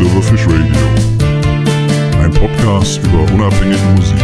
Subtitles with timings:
[0.00, 0.86] Silverfish Radio.
[2.22, 4.18] Ein Podcast über unabhängige Musik.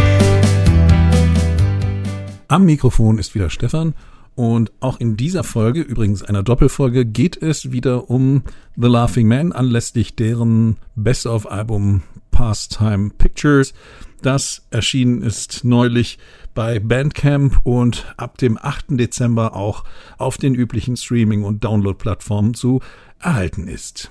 [2.47, 3.93] Am Mikrofon ist wieder Stefan
[4.33, 8.41] und auch in dieser Folge, übrigens einer Doppelfolge, geht es wieder um
[8.75, 13.75] The Laughing Man anlässlich deren Best-of-Album Pastime Pictures.
[14.23, 16.17] Das erschienen ist neulich
[16.55, 18.99] bei Bandcamp und ab dem 8.
[18.99, 19.83] Dezember auch
[20.17, 22.81] auf den üblichen Streaming- und Download-Plattformen zu
[23.19, 24.09] erhalten ist.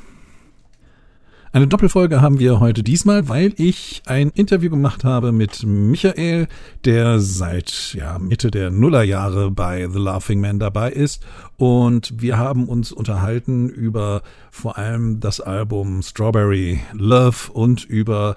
[1.57, 6.49] Eine Doppelfolge haben wir heute diesmal, weil ich ein Interview gemacht habe mit Michael,
[6.85, 11.25] der seit ja, Mitte der Nullerjahre bei The Laughing Man dabei ist.
[11.57, 14.21] Und wir haben uns unterhalten über
[14.51, 18.37] vor allem das Album Strawberry Love und über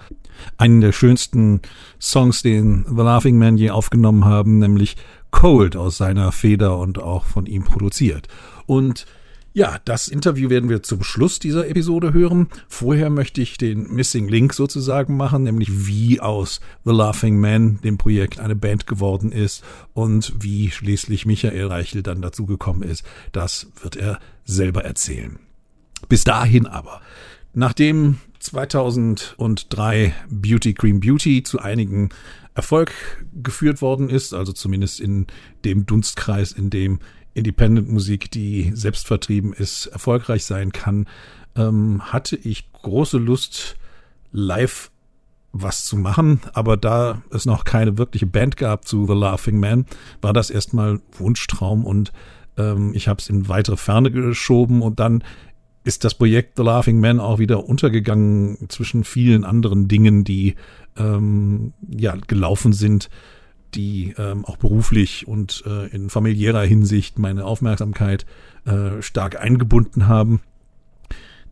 [0.56, 1.60] einen der schönsten
[2.00, 4.96] Songs, den The Laughing Man je aufgenommen haben, nämlich
[5.30, 8.28] Cold aus seiner Feder und auch von ihm produziert.
[8.64, 9.04] Und
[9.52, 12.48] ja, das Interview werden wir zum Schluss dieser Episode hören.
[12.68, 17.98] Vorher möchte ich den Missing Link sozusagen machen, nämlich wie aus The Laughing Man dem
[17.98, 23.04] Projekt eine Band geworden ist und wie schließlich Michael Reichel dann dazu gekommen ist.
[23.32, 25.38] Das wird er selber erzählen.
[26.08, 27.00] Bis dahin aber.
[27.52, 32.10] Nachdem 2003 Beauty Cream Beauty zu einigen
[32.54, 32.92] Erfolg
[33.42, 35.26] geführt worden ist, also zumindest in
[35.64, 37.00] dem Dunstkreis, in dem
[37.34, 41.06] Independent-Musik, die selbst vertrieben ist, erfolgreich sein kann,
[41.56, 43.76] ähm, hatte ich große Lust,
[44.32, 44.90] live
[45.52, 49.86] was zu machen, aber da es noch keine wirkliche Band gab zu The Laughing Man,
[50.22, 52.12] war das erstmal Wunschtraum und
[52.56, 55.24] ähm, ich habe es in weitere Ferne geschoben und dann
[55.82, 60.54] ist das Projekt The Laughing Man auch wieder untergegangen zwischen vielen anderen Dingen, die
[60.96, 63.10] ähm, ja gelaufen sind
[63.74, 68.26] die ähm, auch beruflich und äh, in familiärer Hinsicht meine Aufmerksamkeit
[68.64, 70.40] äh, stark eingebunden haben.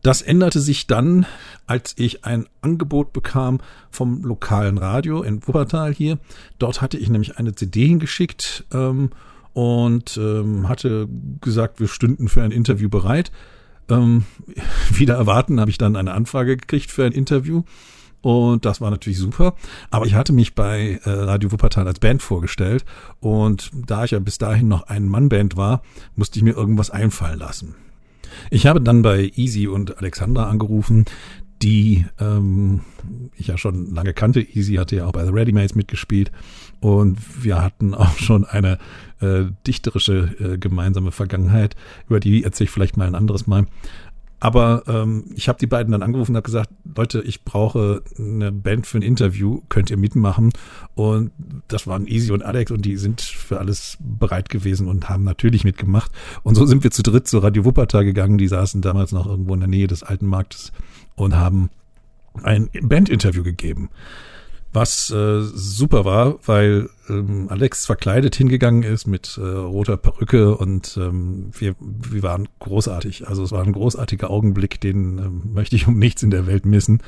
[0.01, 1.25] Das änderte sich dann,
[1.67, 3.59] als ich ein Angebot bekam
[3.91, 6.19] vom lokalen Radio in Wuppertal hier.
[6.57, 9.09] Dort hatte ich nämlich eine CD hingeschickt ähm,
[9.53, 11.09] und ähm, hatte
[11.41, 13.31] gesagt, wir stünden für ein Interview bereit.
[13.89, 14.23] Ähm,
[14.93, 17.63] wieder erwarten habe ich dann eine Anfrage gekriegt für ein Interview.
[18.21, 19.55] Und das war natürlich super.
[19.91, 22.85] Aber ich hatte mich bei äh, Radio Wuppertal als Band vorgestellt.
[23.19, 25.81] Und da ich ja bis dahin noch ein Mannband war,
[26.15, 27.75] musste ich mir irgendwas einfallen lassen.
[28.51, 31.05] Ich habe dann bei Easy und Alexandra angerufen,
[31.61, 32.81] die ähm,
[33.35, 34.41] ich ja schon lange kannte.
[34.41, 36.31] Easy hatte ja auch bei The Readymates mitgespielt.
[36.79, 38.77] Und wir hatten auch schon eine
[39.19, 41.75] äh, dichterische äh, gemeinsame Vergangenheit,
[42.07, 43.65] über die erzähle ich vielleicht mal ein anderes Mal.
[44.39, 48.51] Aber ähm, ich habe die beiden dann angerufen und habe gesagt, Leute, ich brauche eine
[48.51, 50.51] Band für ein Interview, könnt ihr mitmachen?
[50.95, 51.31] Und
[51.67, 55.63] das waren Easy und Alex und die sind für alles bereit gewesen und haben natürlich
[55.63, 56.11] mitgemacht.
[56.43, 58.37] Und so sind wir zu dritt zur Radio Wuppertal gegangen.
[58.37, 60.71] Die saßen damals noch irgendwo in der Nähe des alten Marktes
[61.15, 61.69] und haben
[62.43, 63.89] ein Bandinterview gegeben
[64.71, 70.97] was äh, super war, weil ähm, Alex verkleidet hingegangen ist mit äh, roter Perücke und
[71.01, 73.27] ähm, wir, wir waren großartig.
[73.27, 76.65] Also es war ein großartiger Augenblick, den ähm, möchte ich um nichts in der Welt
[76.65, 77.01] missen.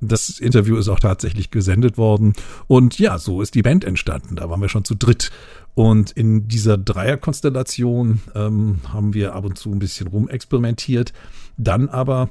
[0.00, 2.34] Das Interview ist auch tatsächlich gesendet worden
[2.66, 4.36] und ja, so ist die Band entstanden.
[4.36, 5.30] Da waren wir schon zu dritt.
[5.74, 11.12] Und in dieser Dreierkonstellation ähm, haben wir ab und zu ein bisschen rumexperimentiert.
[11.56, 12.30] Dann aber,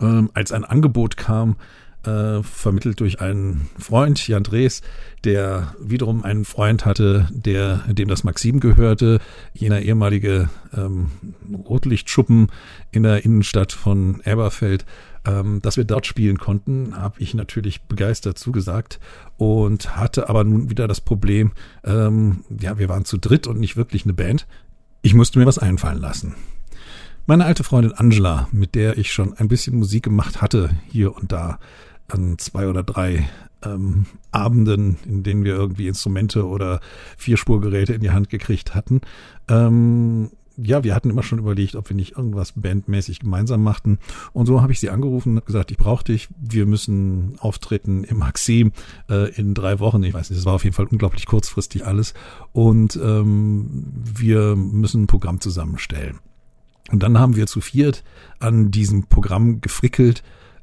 [0.00, 1.56] ähm, als ein Angebot kam,
[2.06, 4.82] äh, vermittelt durch einen Freund, Jan Drees,
[5.24, 9.20] der wiederum einen Freund hatte, der, dem das Maxim gehörte,
[9.52, 11.10] jener ehemalige ähm,
[11.52, 12.48] Rotlichtschuppen
[12.92, 14.84] in der Innenstadt von Elberfeld.
[15.26, 19.00] Ähm, dass wir dort spielen konnten, habe ich natürlich begeistert zugesagt
[19.36, 21.50] und hatte aber nun wieder das Problem,
[21.82, 24.46] ähm, ja, wir waren zu dritt und nicht wirklich eine Band.
[25.02, 26.36] Ich musste mir was einfallen lassen.
[27.28, 31.32] Meine alte Freundin Angela, mit der ich schon ein bisschen Musik gemacht hatte, hier und
[31.32, 31.58] da,
[32.08, 33.28] an zwei oder drei
[33.62, 36.80] ähm, Abenden, in denen wir irgendwie Instrumente oder
[37.16, 39.00] Vierspurgeräte in die Hand gekriegt hatten.
[39.48, 43.98] Ähm, ja, wir hatten immer schon überlegt, ob wir nicht irgendwas bandmäßig gemeinsam machten.
[44.32, 46.28] Und so habe ich sie angerufen und gesagt, ich brauche dich.
[46.38, 48.72] Wir müssen auftreten im Maxim
[49.10, 50.02] äh, in drei Wochen.
[50.02, 52.14] Ich weiß nicht, das war auf jeden Fall unglaublich kurzfristig alles.
[52.52, 56.20] Und ähm, wir müssen ein Programm zusammenstellen.
[56.90, 58.02] Und dann haben wir zu viert
[58.38, 60.22] an diesem Programm gefrickelt.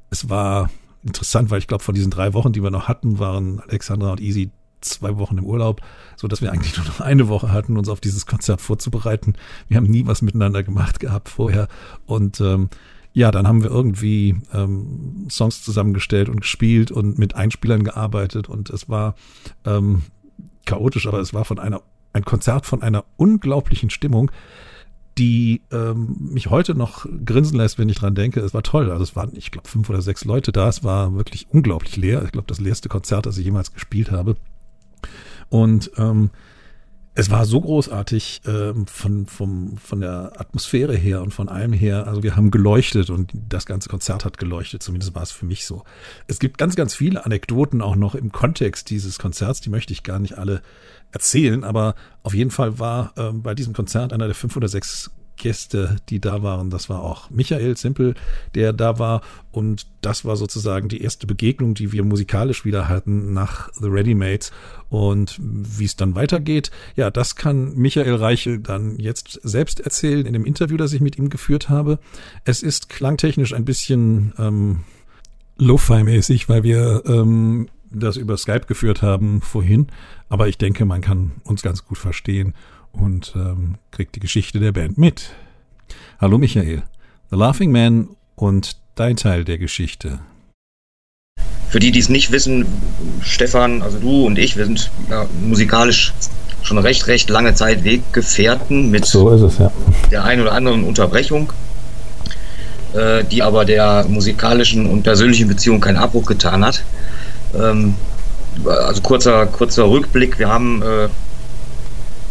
[0.09, 0.69] Es war
[1.05, 4.21] interessant, weil ich glaube, von diesen drei Wochen, die wir noch hatten, waren Alexandra und
[4.21, 4.51] Easy
[4.81, 5.81] zwei Wochen im Urlaub,
[6.15, 9.33] so dass wir eigentlich nur noch eine Woche hatten, uns auf dieses Konzert vorzubereiten.
[9.67, 11.67] Wir haben nie was miteinander gemacht gehabt vorher.
[12.05, 12.69] Und ähm,
[13.13, 18.49] ja, dann haben wir irgendwie ähm, Songs zusammengestellt und gespielt und mit Einspielern gearbeitet.
[18.49, 19.15] Und es war
[19.65, 20.03] ähm,
[20.65, 21.81] chaotisch, aber es war von einer
[22.13, 24.31] ein Konzert von einer unglaublichen Stimmung
[25.17, 28.39] die ähm, mich heute noch grinsen lässt, wenn ich dran denke.
[28.39, 28.91] Es war toll.
[28.91, 30.67] Also es waren, ich glaube, fünf oder sechs Leute da.
[30.69, 32.23] Es war wirklich unglaublich leer.
[32.23, 34.35] Ich glaube, das leerste Konzert, das ich jemals gespielt habe.
[35.49, 36.31] Und ähm,
[37.15, 42.07] es war so großartig ähm, von, vom, von der Atmosphäre her und von allem her.
[42.07, 45.65] Also wir haben geleuchtet und das ganze Konzert hat geleuchtet, zumindest war es für mich
[45.65, 45.83] so.
[46.27, 50.01] Es gibt ganz, ganz viele Anekdoten auch noch im Kontext dieses Konzerts, die möchte ich
[50.01, 50.61] gar nicht alle
[51.11, 51.93] erzählen, aber
[52.23, 56.19] auf jeden Fall war äh, bei diesem Konzert einer der fünf oder sechs Gäste, die
[56.19, 56.69] da waren.
[56.69, 58.15] Das war auch Michael Simpel,
[58.55, 59.21] der da war.
[59.51, 64.51] Und das war sozusagen die erste Begegnung, die wir musikalisch wieder hatten nach The Readymates.
[64.89, 70.33] Und wie es dann weitergeht, ja, das kann Michael Reichel dann jetzt selbst erzählen in
[70.33, 71.99] dem Interview, das ich mit ihm geführt habe.
[72.45, 74.81] Es ist klangtechnisch ein bisschen ähm,
[75.57, 79.87] Lo-Fi-mäßig, weil wir ähm, das über Skype geführt haben vorhin.
[80.29, 82.53] Aber ich denke, man kann uns ganz gut verstehen
[82.93, 85.31] und ähm, kriegt die Geschichte der Band mit.
[86.19, 86.83] Hallo Michael,
[87.29, 90.19] The Laughing Man und dein Teil der Geschichte.
[91.69, 92.65] Für die, die es nicht wissen,
[93.21, 96.13] Stefan, also du und ich, wir sind ja, musikalisch
[96.61, 99.71] schon recht, recht lange Zeit Weggefährten mit so es, ja.
[100.11, 101.51] der einen oder anderen Unterbrechung,
[102.93, 106.83] äh, die aber der musikalischen und persönlichen Beziehung keinen Abbruch getan hat.
[107.55, 107.95] Ähm,
[108.65, 111.09] also kurzer, kurzer Rückblick, wir haben äh,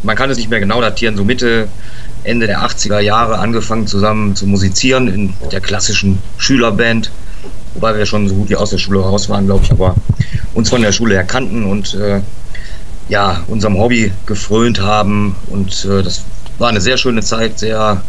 [0.03, 1.69] man kann es nicht mehr genau datieren, so Mitte,
[2.25, 7.11] Ende der 80er Jahre angefangen zusammen zu musizieren in der klassischen Schülerband,
[7.75, 9.95] wobei wir schon so gut wie aus der Schule raus waren, glaube ich, aber
[10.55, 12.21] uns von der Schule her kannten und äh,
[13.09, 16.23] ja, unserem Hobby gefrönt haben und äh, das
[16.59, 18.03] war eine sehr schöne Zeit, sehr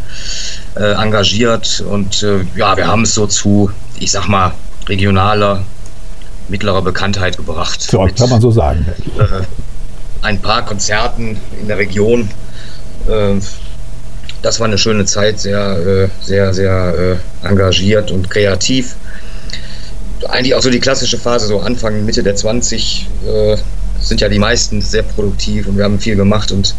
[0.76, 4.54] äh, engagiert und äh, ja, wir haben es so zu, ich sag mal,
[4.88, 5.64] regionaler,
[6.50, 7.92] mittlerer Bekanntheit gebracht.
[7.92, 8.86] Ja, kann man so sagen.
[10.24, 12.30] Ein paar Konzerten in der Region.
[13.10, 13.42] Ähm,
[14.42, 18.96] das war eine schöne Zeit, sehr, äh, sehr, sehr äh, engagiert und kreativ.
[20.28, 23.58] Eigentlich auch so die klassische Phase, so Anfang, Mitte der 20 äh,
[24.00, 26.52] sind ja die meisten sehr produktiv und wir haben viel gemacht.
[26.52, 26.74] Und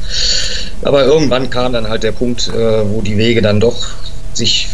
[0.83, 3.87] aber irgendwann kam dann halt der Punkt, wo die Wege dann doch
[4.35, 4.69] sich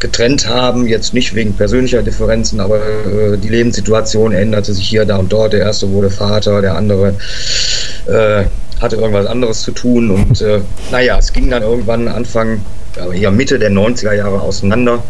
[0.00, 5.16] getrennt haben, jetzt nicht wegen persönlicher Differenzen, aber äh, die Lebenssituation änderte sich hier, da
[5.16, 5.52] und dort.
[5.52, 7.14] Der erste wurde Vater, der andere
[8.08, 8.44] äh,
[8.80, 10.60] hatte irgendwas anderes zu tun und äh,
[10.90, 12.60] naja, es ging dann irgendwann Anfang,
[13.12, 15.02] hier Mitte der 90er Jahre auseinander.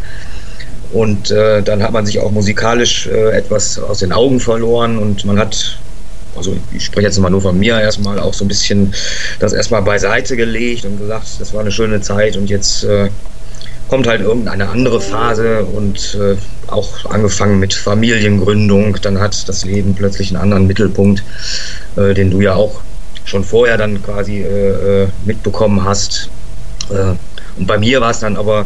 [0.91, 5.23] Und äh, dann hat man sich auch musikalisch äh, etwas aus den Augen verloren und
[5.23, 5.77] man hat
[6.35, 8.93] also ich spreche jetzt mal nur von mir erstmal auch so ein bisschen
[9.39, 13.09] das erstmal beiseite gelegt und gesagt, das war eine schöne Zeit und jetzt äh,
[13.89, 16.35] kommt halt irgendeine andere Phase und äh,
[16.71, 18.97] auch angefangen mit Familiengründung.
[19.01, 21.23] Dann hat das Leben plötzlich einen anderen Mittelpunkt,
[21.97, 22.81] äh, den du ja auch
[23.29, 26.29] schon vorher dann quasi äh, äh mitbekommen hast.
[26.89, 27.13] Äh,
[27.57, 28.65] und bei mir war es dann aber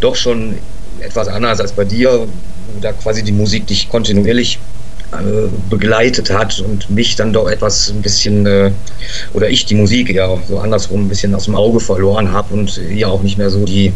[0.00, 0.56] doch schon
[1.00, 4.58] etwas anders als bei dir, wo da quasi die Musik dich kontinuierlich
[5.12, 8.72] äh, begleitet hat und mich dann doch etwas ein bisschen,
[9.34, 12.80] oder ich die Musik ja so andersrum ein bisschen aus dem Auge verloren habe und
[12.90, 13.92] ihr auch nicht mehr so die,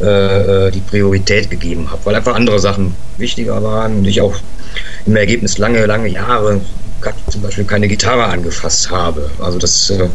[0.00, 4.34] die Priorität gegeben habe, weil einfach andere Sachen wichtiger waren und ich auch
[5.06, 6.60] im Ergebnis lange, lange Jahre
[7.30, 9.30] zum Beispiel keine Gitarre angefasst habe.
[9.38, 10.08] Also das, äh,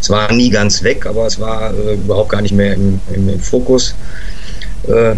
[0.00, 3.28] es war nie ganz weg, aber es war äh, überhaupt gar nicht mehr im, im,
[3.28, 3.94] im Fokus.
[4.86, 5.16] Äh,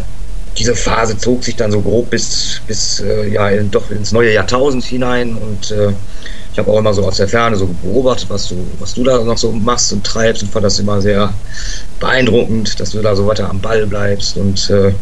[0.57, 4.85] diese Phase zog sich dann so grob bis, bis äh, ja, doch ins neue Jahrtausend
[4.85, 5.93] hinein und äh,
[6.52, 9.19] ich habe auch immer so aus der Ferne so beobachtet, was du, was du da
[9.25, 11.35] noch so machst und treibst und fand das immer sehr
[11.99, 14.93] beeindruckend, dass du da so weiter am Ball bleibst und äh,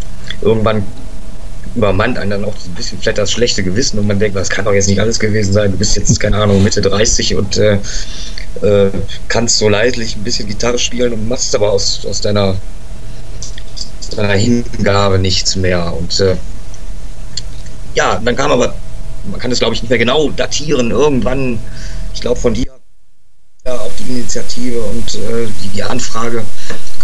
[0.40, 0.82] irgendwann
[1.74, 4.64] übermannt einen dann auch ein bisschen vielleicht das schlechte Gewissen und man denkt, das kann
[4.64, 5.72] doch jetzt nicht alles gewesen sein.
[5.72, 7.78] Du bist jetzt, keine Ahnung, Mitte 30 und äh,
[8.62, 8.90] äh,
[9.28, 12.56] kannst so leidlich ein bisschen Gitarre spielen und machst aber aus, aus deiner
[14.14, 15.94] seiner Hingabe nichts mehr.
[15.94, 16.36] Und äh,
[17.94, 18.74] ja, dann kam aber,
[19.30, 21.58] man kann das glaube ich nicht mehr genau datieren, irgendwann,
[22.14, 22.72] ich glaube von dir
[23.64, 26.38] auch die Initiative und äh, die, die, Anfrage,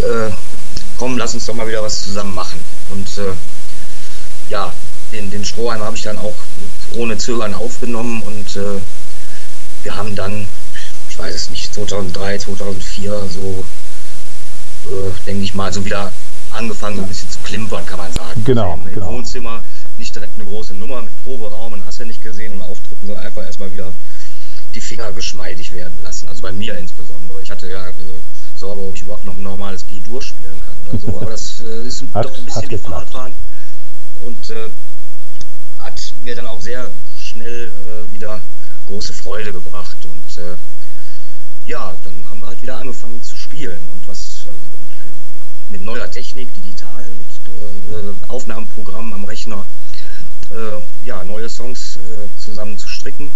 [0.01, 0.31] äh,
[0.99, 2.59] komm, lass uns doch mal wieder was zusammen machen.
[2.91, 3.33] Und äh,
[4.50, 4.73] ja,
[5.12, 6.35] den, den Strohhalm habe ich dann auch
[6.97, 8.81] ohne Zögern aufgenommen und äh,
[9.83, 10.47] wir haben dann,
[11.09, 13.64] ich weiß es nicht, 2003, 2004 so,
[14.90, 16.12] äh, denke ich mal, so wieder
[16.52, 18.43] angefangen, so ein bisschen zu klimpern, kann man sagen.
[18.45, 18.73] Genau.
[18.73, 19.12] Also Im, genau.
[19.12, 19.62] Wohnzimmer
[19.99, 23.26] nicht direkt eine große Nummer mit Proberaum und hast ja nicht gesehen und Auftritten, sondern
[23.26, 23.93] einfach erstmal wieder
[24.75, 26.28] die Finger geschmeidig werden lassen.
[26.28, 27.43] Also bei mir insbesondere.
[27.43, 27.93] Ich hatte ja äh,
[28.57, 31.21] Sorge, ob ich überhaupt noch ein normales G-Dur spielen kann oder so.
[31.21, 33.33] Aber das äh, ist hat, doch ein bisschen wie Fahrradfahren.
[34.38, 34.68] Und äh,
[35.78, 38.40] hat mir dann auch sehr schnell äh, wieder
[38.87, 39.97] große Freude gebracht.
[40.04, 40.57] Und äh,
[41.66, 43.78] ja, dann haben wir halt wieder angefangen zu spielen.
[43.92, 44.47] Und was
[45.71, 49.66] mit neuer Technik, digital, mit äh, Aufnahmeprogrammen am Rechner,
[50.50, 53.26] äh, ja, neue Songs äh, zusammen zu stricken,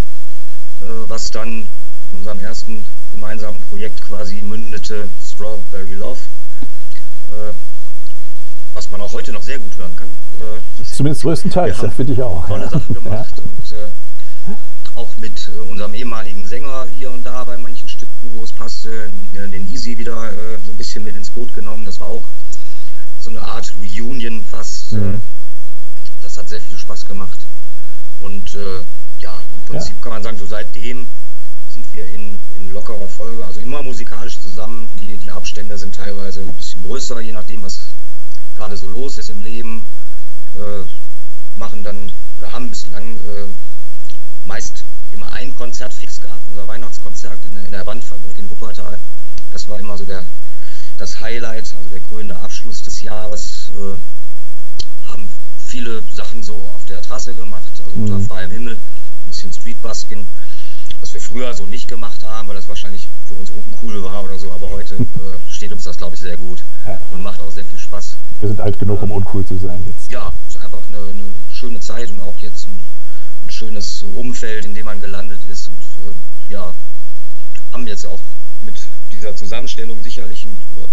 [0.81, 1.67] äh, was dann
[2.11, 6.19] in unserem ersten gemeinsamen Projekt quasi mündete Strawberry Love,
[7.29, 7.53] äh,
[8.73, 10.09] was man auch heute noch sehr gut hören kann.
[10.93, 12.47] Zumindest größtenteils, haben finde ich auch.
[12.47, 12.69] Tolle ja.
[12.69, 13.43] Sachen gemacht Ja.
[13.43, 18.43] und äh, auch mit äh, unserem ehemaligen Sänger hier und da bei manchen Stücken, wo
[18.43, 21.83] es passte, äh, den Easy wieder äh, so ein bisschen mit ins Boot genommen.
[21.85, 22.23] Das war auch
[23.19, 24.93] so eine Art Reunion fast.
[24.93, 25.15] Mhm.
[25.15, 25.17] Äh,
[26.21, 27.39] das hat sehr viel Spaß gemacht.
[28.21, 28.81] Und äh,
[29.19, 31.07] ja, im Prinzip kann man sagen, so seitdem
[31.73, 34.87] sind wir in, in lockerer Folge, also immer musikalisch zusammen.
[35.01, 37.79] Die, die Abstände sind teilweise ein bisschen größer, je nachdem, was
[38.55, 39.83] gerade so los ist im Leben.
[40.63, 43.45] Äh, machen dann oder haben bislang äh,
[44.45, 48.97] meist immer ein Konzert fix gehabt, unser Weihnachtskonzert in der, in der Bandfabrik in Wuppertal.
[49.51, 50.23] Das war immer so der,
[50.97, 53.69] das Highlight, also der krönende Abschluss des Jahres.
[53.77, 55.29] Äh, haben
[55.67, 58.25] viele Sachen so auf der Trasse gemacht, also unter Mhm.
[58.25, 60.25] freiem Himmel, ein bisschen Streetbusking,
[61.01, 64.39] was wir früher so nicht gemacht haben, weil das wahrscheinlich für uns uncool war oder
[64.39, 66.97] so, aber heute äh, steht uns das, glaube ich, sehr gut Ja.
[67.11, 68.15] und macht auch sehr viel Spaß.
[68.39, 70.11] Wir sind alt genug, um uncool zu sein jetzt.
[70.11, 71.23] Ja, es ist einfach eine, eine
[71.63, 72.77] schöne Zeit und auch jetzt ein,
[73.45, 75.69] ein schönes Umfeld, in dem man gelandet ist.
[75.69, 76.11] Und
[76.49, 76.73] äh, ja,
[77.71, 78.19] haben jetzt auch
[78.63, 78.75] mit
[79.13, 80.87] dieser Zusammenstellung sicherlich, ein, oder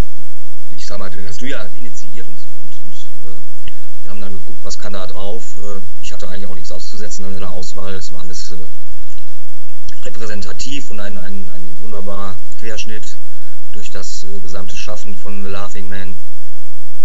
[0.76, 2.92] ich sag mal, den hast du ja initiiert und, und,
[3.26, 3.36] und äh,
[4.04, 5.42] wir haben dann geguckt, was kann da drauf.
[5.58, 8.56] Äh, ich hatte eigentlich auch nichts auszusetzen an der Auswahl, es war alles äh,
[10.04, 13.16] repräsentativ und ein, ein, ein wunderbarer Querschnitt
[13.72, 16.14] durch das äh, gesamte Schaffen von The Laughing Man.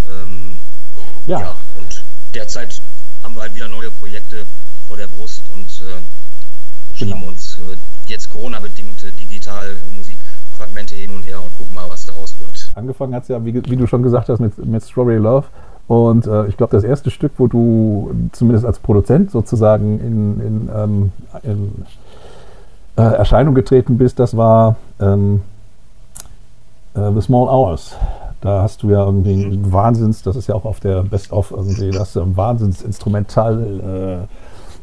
[0.07, 0.59] Ähm,
[1.25, 1.39] Ja.
[1.39, 2.03] ja, und
[2.35, 2.79] derzeit
[3.25, 4.45] haben wir halt wieder neue Projekte
[4.87, 7.27] vor der Brust und äh, schieben Genau.
[7.29, 7.75] uns äh,
[8.07, 12.71] jetzt Corona-bedingt äh, digital Musikfragmente hin und her und gucken mal, was daraus wird.
[12.75, 15.45] Angefangen hat es ja, wie, wie du schon gesagt hast, mit, mit Strawberry Love.
[15.87, 20.69] Und äh, ich glaube, das erste Stück, wo du zumindest als Produzent sozusagen in, in,
[20.75, 21.11] ähm,
[21.43, 21.85] in
[22.95, 25.41] äh, Erscheinung getreten bist, das war ähm,
[26.95, 27.95] äh, The Small Hours.
[28.41, 31.89] Da hast du ja irgendwie einen Wahnsinns, das ist ja auch auf der Best-of irgendwie,
[31.91, 34.27] da hast du einen Wahnsinns-Instrumental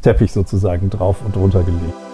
[0.04, 2.11] äh, sozusagen drauf und drunter gelegt.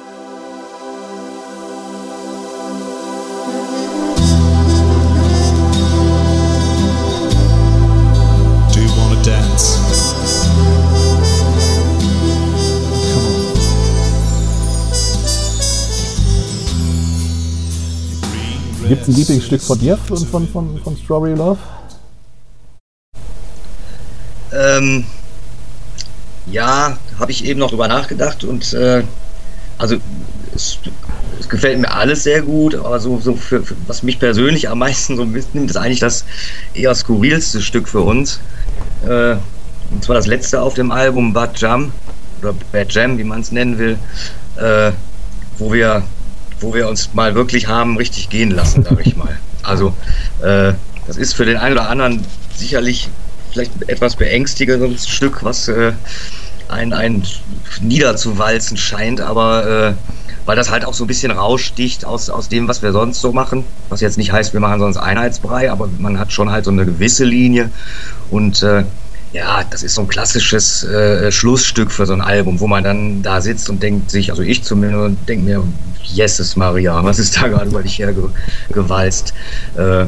[18.88, 21.58] Gibt es ein Lieblingsstück von dir von, von, von, von Strawberry Love?
[24.52, 25.04] Ähm,
[26.46, 29.02] ja, habe ich eben noch drüber nachgedacht und äh,
[29.76, 29.96] also
[30.54, 30.78] es,
[31.38, 34.78] es gefällt mir alles sehr gut, aber so, so für, für was mich persönlich am
[34.78, 36.24] meisten so mitnimmt, ist eigentlich das
[36.72, 38.40] eher skurrilste Stück für uns.
[39.06, 39.36] Äh,
[39.90, 41.92] und zwar das letzte auf dem Album Bad Jam
[42.40, 43.98] oder Bad Jam, wie man es nennen will,
[44.56, 44.92] äh,
[45.58, 46.02] wo wir
[46.60, 49.38] wo wir uns mal wirklich haben richtig gehen lassen, sage ich mal.
[49.62, 49.94] Also
[50.42, 50.72] äh,
[51.06, 52.24] das ist für den einen oder anderen
[52.54, 53.08] sicherlich
[53.50, 55.92] vielleicht etwas beängstigendes Stück, was äh,
[56.68, 57.22] ein, ein
[57.80, 59.94] niederzuwalzen scheint, aber äh,
[60.44, 63.32] weil das halt auch so ein bisschen raussticht aus, aus dem, was wir sonst so
[63.32, 63.64] machen.
[63.90, 66.86] Was jetzt nicht heißt, wir machen sonst Einheitsbrei, aber man hat schon halt so eine
[66.86, 67.70] gewisse Linie
[68.30, 68.84] und äh,
[69.32, 73.22] ja, das ist so ein klassisches äh, Schlussstück für so ein Album, wo man dann
[73.22, 75.62] da sitzt und denkt sich, also ich zumindest denke mir,
[76.02, 79.34] Jesus Maria, was ist da gerade über dich hergewalzt?
[79.76, 80.06] Äh,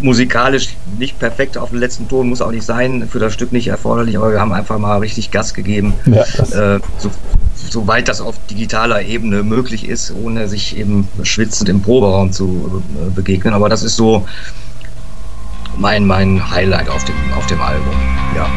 [0.00, 3.68] musikalisch nicht perfekt auf den letzten Ton, muss auch nicht sein, für das Stück nicht
[3.68, 6.22] erforderlich, aber wir haben einfach mal richtig Gas gegeben, Ja,
[6.74, 7.10] äh, so,
[7.54, 13.10] soweit das auf digitaler Ebene möglich ist, ohne sich eben schwitzend im Proberaum zu äh,
[13.10, 13.54] begegnen.
[13.54, 14.26] Aber das ist so
[15.78, 17.94] mein, mein Highlight auf dem, auf dem Album.
[18.34, 18.48] Ja.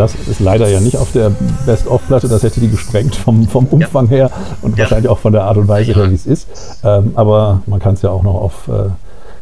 [0.00, 1.30] Das ist leider ja nicht auf der
[1.66, 4.10] Best-of-Platte, das hätte die gesprengt vom, vom Umfang ja.
[4.10, 4.30] her
[4.62, 4.84] und ja.
[4.84, 6.48] wahrscheinlich auch von der Art und Weise her, wie es ist.
[6.82, 8.88] Ähm, aber man kann es ja auch noch auf äh,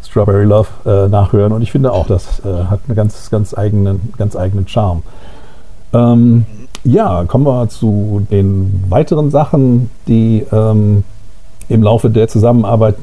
[0.04, 4.12] Strawberry Love äh, nachhören und ich finde auch, das äh, hat einen ganz, ganz eigenen,
[4.18, 5.02] ganz eigenen Charme.
[5.92, 6.44] Ähm,
[6.82, 11.04] ja, kommen wir zu den weiteren Sachen, die ähm,
[11.68, 12.96] im Laufe der Zusammenarbeit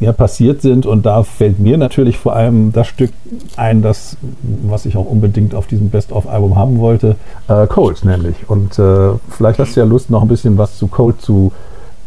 [0.00, 0.86] ja, passiert sind.
[0.86, 3.10] Und da fällt mir natürlich vor allem das Stück
[3.56, 7.16] ein, das, was ich auch unbedingt auf diesem Best-of-Album haben wollte,
[7.48, 8.36] äh, Cold nämlich.
[8.48, 11.52] Und äh, vielleicht hast du ja Lust, noch ein bisschen was zu Cold zu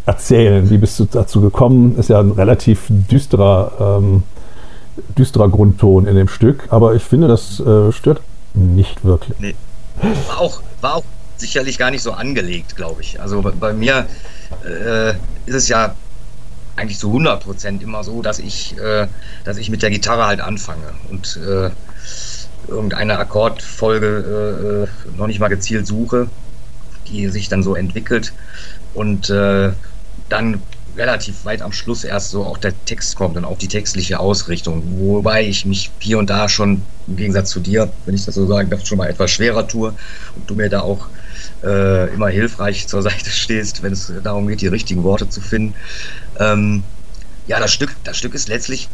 [0.06, 0.70] erzählen.
[0.70, 1.96] Wie bist du dazu gekommen?
[1.98, 4.24] Ist ja ein relativ düsterer, ähm,
[5.18, 8.22] düsterer Grundton in dem Stück, aber ich finde, das äh, stört
[8.54, 9.40] nicht wirklich.
[9.40, 9.56] Nee.
[10.28, 11.04] War auch, war auch
[11.42, 13.20] sicherlich gar nicht so angelegt, glaube ich.
[13.20, 14.08] Also bei, bei mir
[14.66, 15.12] äh,
[15.46, 15.96] ist es ja
[16.76, 19.08] eigentlich zu 100 Prozent immer so, dass ich, äh,
[19.44, 21.70] dass ich mit der Gitarre halt anfange und äh,
[22.68, 26.30] irgendeine Akkordfolge äh, noch nicht mal gezielt suche,
[27.08, 28.34] die sich dann so entwickelt
[28.94, 29.72] und äh,
[30.30, 30.62] dann
[30.98, 34.84] relativ weit am Schluss erst so auch der Text kommt und auch die textliche Ausrichtung,
[34.98, 38.46] wobei ich mich hier und da schon im Gegensatz zu dir, wenn ich das so
[38.46, 39.94] sagen darf, schon mal etwas schwerer tue
[40.36, 41.08] und du mir da auch
[41.64, 45.74] äh, immer hilfreich zur Seite stehst, wenn es darum geht, die richtigen Worte zu finden.
[46.40, 46.84] Ähm,
[47.48, 48.88] ja, das Stück, das Stück ist letztlich,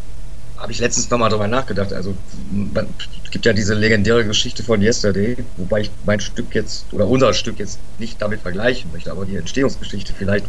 [0.57, 1.93] habe ich letztens nochmal drüber nachgedacht.
[1.93, 2.15] Also
[3.23, 7.33] es gibt ja diese legendäre Geschichte von Yesterday, wobei ich mein Stück jetzt oder unser
[7.33, 10.45] Stück jetzt nicht damit vergleichen möchte, aber die Entstehungsgeschichte vielleicht,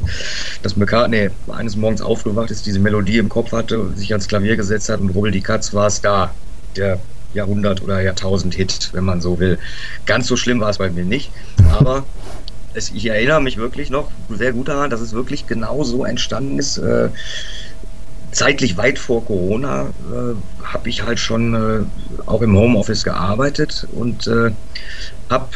[0.62, 4.88] dass McCartney eines Morgens aufgewacht ist, diese Melodie im Kopf hatte, sich ans Klavier gesetzt
[4.88, 6.33] hat und Rubbel die Katz war es da.
[6.77, 7.01] Der
[7.35, 9.59] Jahrhundert- oder Jahrtausend-Hit, wenn man so will.
[10.07, 11.31] Ganz so schlimm war es bei mir nicht,
[11.79, 12.05] aber
[12.75, 16.59] es, ich erinnere mich wirklich noch sehr gut daran, dass es wirklich genau so entstanden
[16.59, 16.79] ist.
[16.79, 17.11] Äh,
[18.31, 21.81] zeitlich weit vor Corona äh, habe ich halt schon äh,
[22.27, 24.51] auch im Homeoffice gearbeitet und äh,
[25.31, 25.49] habe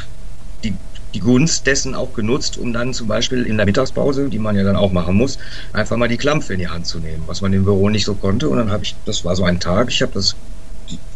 [0.64, 0.74] die,
[1.14, 4.64] die Gunst dessen auch genutzt, um dann zum Beispiel in der Mittagspause, die man ja
[4.64, 5.38] dann auch machen muss,
[5.72, 8.14] einfach mal die Klampfe in die Hand zu nehmen, was man im Büro nicht so
[8.14, 8.48] konnte.
[8.48, 10.34] Und dann habe ich, das war so ein Tag, ich habe das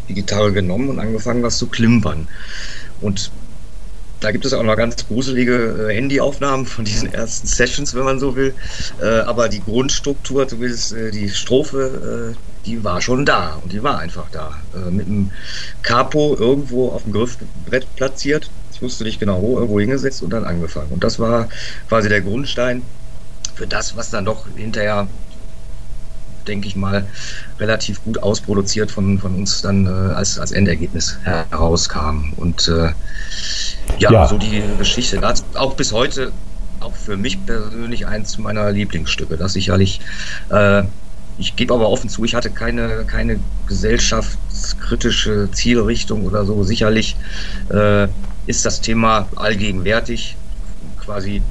[0.08, 2.28] die Gitarre genommen und angefangen, was zu klimpern.
[3.00, 3.30] Und
[4.20, 8.18] da gibt es auch noch ganz gruselige äh, Handyaufnahmen von diesen ersten Sessions, wenn man
[8.18, 8.54] so will.
[9.00, 13.98] Äh, aber die Grundstruktur, zumindest äh, die Strophe, die war schon da und die war
[13.98, 14.56] einfach da.
[14.90, 15.30] Mit einem
[15.82, 18.50] Capo irgendwo auf dem Griffbrett platziert.
[18.72, 20.90] Ich wusste nicht genau wo, irgendwo hingesetzt und dann angefangen.
[20.90, 21.48] Und das war
[21.88, 22.82] quasi der Grundstein
[23.54, 25.06] für das, was dann doch hinterher
[26.48, 27.06] denke ich mal,
[27.58, 32.32] relativ gut ausproduziert von, von uns dann äh, als, als Endergebnis herauskam.
[32.36, 32.92] Und äh,
[33.98, 36.32] ja, ja, so die Geschichte, das auch bis heute,
[36.80, 39.36] auch für mich persönlich eins meiner Lieblingsstücke.
[39.36, 40.00] Das sicherlich,
[40.50, 40.82] äh,
[41.38, 46.62] ich gebe aber offen zu, ich hatte keine, keine gesellschaftskritische Zielrichtung oder so.
[46.64, 47.16] Sicherlich
[47.70, 48.08] äh,
[48.46, 50.36] ist das Thema allgegenwärtig,
[51.00, 51.42] quasi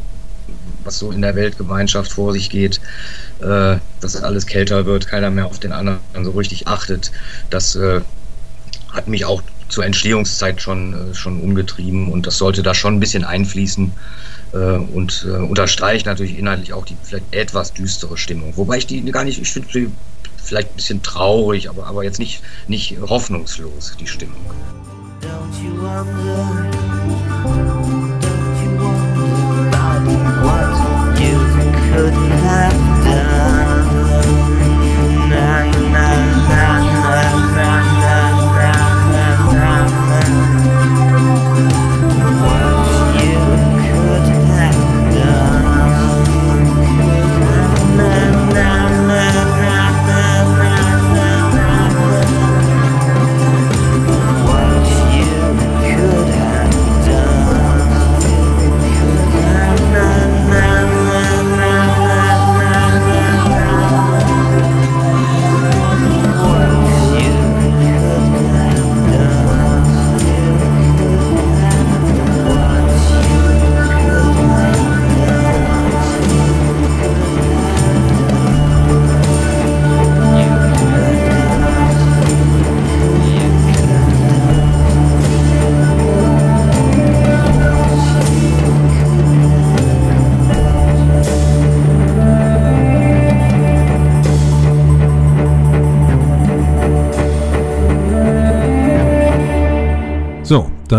[0.84, 2.80] was so in der Weltgemeinschaft vor sich geht,
[3.42, 7.12] äh, dass alles kälter wird, keiner mehr auf den anderen so richtig achtet.
[7.50, 8.02] Das äh,
[8.92, 13.00] hat mich auch zur Entstehungszeit schon, äh, schon umgetrieben und das sollte da schon ein
[13.00, 13.92] bisschen einfließen
[14.54, 18.54] äh, und äh, unterstreicht natürlich inhaltlich auch die vielleicht etwas düstere Stimmung.
[18.56, 19.92] Wobei ich die gar nicht, ich finde sie
[20.38, 24.38] vielleicht ein bisschen traurig, aber, aber jetzt nicht, nicht hoffnungslos, die Stimmung.
[25.22, 26.75] Don't you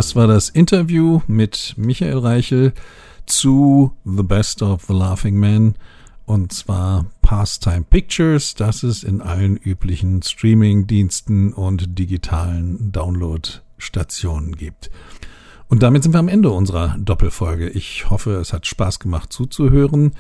[0.07, 2.75] Das war das Interview mit Michael Reichel
[3.27, 5.75] zu The Best of the Laughing Man
[6.27, 14.93] und zwar Pastime Pictures, das es in allen üblichen Streaming-Diensten und digitalen Download-Stationen gibt.
[15.67, 17.69] Und damit sind wir am Ende unserer Doppelfolge.
[17.69, 20.13] Ich hoffe, es hat Spaß gemacht zuzuhören.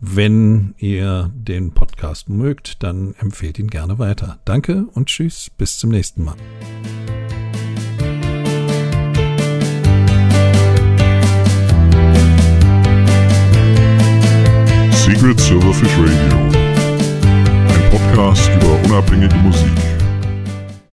[0.00, 4.38] Wenn ihr den Podcast mögt, dann empfehlt ihn gerne weiter.
[4.46, 6.36] Danke und tschüss, bis zum nächsten Mal.
[15.06, 16.36] Secret Silverfish Radio.
[17.68, 19.95] Ein Podcast über unabhängige Musik.